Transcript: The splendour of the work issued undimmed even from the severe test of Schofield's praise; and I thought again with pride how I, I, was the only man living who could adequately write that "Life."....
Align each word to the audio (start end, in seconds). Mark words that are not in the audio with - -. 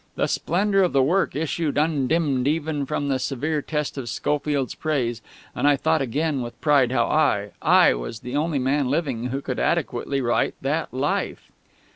The 0.15 0.25
splendour 0.25 0.81
of 0.81 0.93
the 0.93 1.03
work 1.03 1.35
issued 1.35 1.77
undimmed 1.77 2.47
even 2.47 2.87
from 2.87 3.07
the 3.07 3.19
severe 3.19 3.61
test 3.61 3.99
of 3.99 4.09
Schofield's 4.09 4.73
praise; 4.73 5.21
and 5.53 5.67
I 5.67 5.75
thought 5.75 6.01
again 6.01 6.41
with 6.41 6.59
pride 6.59 6.91
how 6.91 7.05
I, 7.05 7.51
I, 7.61 7.93
was 7.93 8.21
the 8.21 8.35
only 8.35 8.57
man 8.57 8.87
living 8.89 9.27
who 9.27 9.43
could 9.43 9.59
adequately 9.59 10.19
write 10.19 10.55
that 10.61 10.91
"Life.".... 10.91 11.51